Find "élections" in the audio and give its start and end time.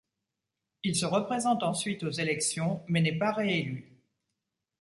2.09-2.83